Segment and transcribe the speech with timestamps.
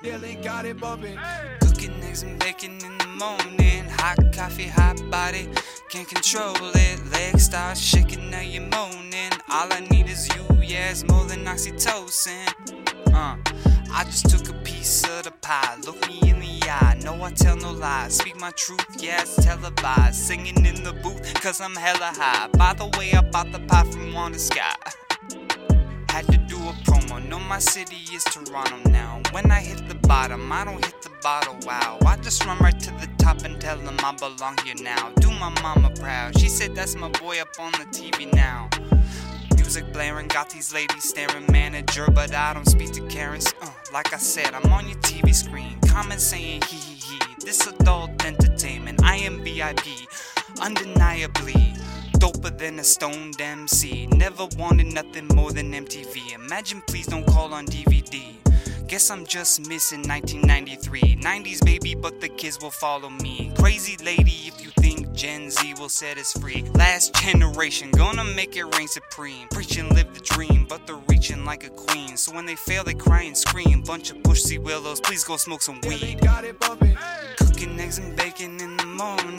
[0.00, 1.18] Nearly got it bumping.
[1.60, 3.84] Cooking eggs and bacon in the morning.
[3.88, 5.48] Hot coffee, hot body.
[5.88, 7.04] Can't control it.
[7.10, 9.32] Legs start shaking, now you're moaning.
[9.50, 12.46] All I need is you, yeah, it's more than oxytocin.
[13.12, 13.36] Uh,
[13.92, 15.76] I just took a piece of the pie.
[15.84, 17.00] Look me in the eye.
[17.02, 18.18] No, I tell no lies.
[18.18, 20.14] Speak my truth, yeah, it's televised.
[20.14, 22.46] Singing in the booth, cause I'm hella high.
[22.56, 24.76] By the way, I bought the pie from Wanda Sky.
[26.18, 27.24] Had to do a promo.
[27.28, 29.22] Know my city is Toronto now.
[29.30, 31.56] When I hit the bottom, I don't hit the bottle.
[31.64, 35.10] Wow, I just run right to the top and tell them I belong here now.
[35.20, 36.36] Do my mama proud.
[36.36, 38.68] She said that's my boy up on the TV now.
[39.54, 41.46] Music blaring, got these ladies staring.
[41.52, 43.54] Manager, but I don't speak to Karens.
[43.62, 45.78] Uh, like I said, I'm on your TV screen.
[45.86, 47.34] Comments saying hee hee hee.
[47.44, 49.04] This adult entertainment.
[49.04, 49.86] I am VIP,
[50.60, 51.76] undeniably.
[52.18, 54.06] Doper than a stoned MC.
[54.06, 56.34] Never wanted nothing more than MTV.
[56.34, 58.34] Imagine, please don't call on DVD.
[58.88, 61.16] Guess I'm just missing 1993.
[61.16, 63.52] 90s baby, but the kids will follow me.
[63.58, 66.64] Crazy lady, if you think Gen Z will set us free.
[66.74, 69.46] Last generation, gonna make it reign supreme.
[69.48, 72.16] Preach and live the dream, but they're reaching like a queen.
[72.16, 73.82] So when they fail, they cry and scream.
[73.82, 76.20] Bunch of bushy willows, please go smoke some weed.
[76.22, 76.96] got it bumping.
[77.36, 79.37] Cooking eggs and bacon in the morning.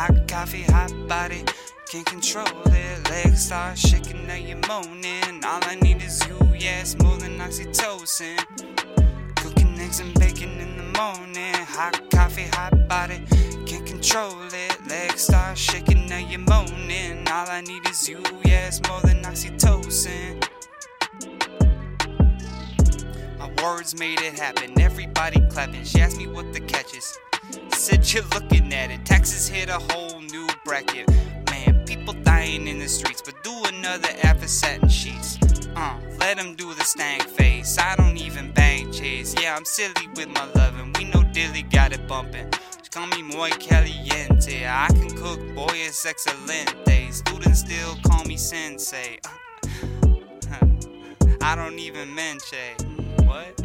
[0.00, 1.44] Hot coffee, hot body.
[1.86, 3.10] Can't control it.
[3.10, 5.44] Legs start shaking, now you're moaning.
[5.44, 8.38] All I need is you, it's more than oxytocin.
[9.36, 11.52] Cooking eggs and bacon in the morning.
[11.52, 13.22] Hot coffee, hot body.
[13.66, 14.88] Can't control it.
[14.88, 17.28] Legs start shaking, now you're moaning.
[17.28, 20.42] All I need is you, it's more than oxytocin.
[23.38, 24.80] My words made it happen.
[24.80, 25.84] Everybody clapping.
[25.84, 27.18] She asked me what the catch is.
[27.72, 29.04] Said you're looking at it.
[29.04, 31.08] Taxes hit a whole new bracket.
[31.50, 33.22] Man, people dying in the streets.
[33.22, 35.38] But do another app for satin sheets.
[35.76, 37.78] Uh, let them do the stank face.
[37.78, 39.34] I don't even bang chase.
[39.40, 40.92] Yeah, I'm silly with my loving.
[40.94, 42.48] We know Dilly got it bumping.
[42.82, 44.66] She call me muy caliente.
[44.66, 47.12] I can cook, boy, it's excelente.
[47.12, 49.18] Students still call me sensei.
[51.42, 52.76] I don't even mention
[53.26, 53.59] what.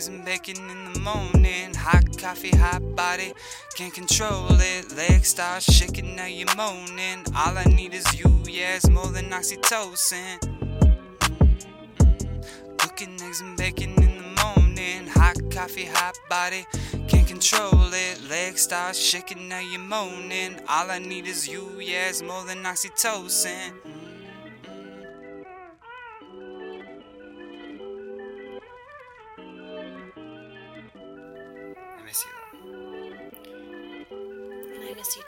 [0.00, 1.74] Eggs and bacon in the morning.
[1.74, 3.34] Hot coffee, hot body.
[3.74, 4.96] Can't control it.
[4.96, 7.22] Legs start shaking, now you're moaning.
[7.36, 10.38] All I need is you, yeah, it's more than oxytocin.
[12.78, 15.06] Cooking eggs and bacon in the morning.
[15.08, 16.64] Hot coffee, hot body.
[17.06, 18.22] Can't control it.
[18.30, 20.62] Legs start shaking, now you're moaning.
[20.66, 23.99] All I need is you, yeah, it's more than oxytocin.
[32.10, 32.32] Miss you.
[34.10, 35.22] And I miss you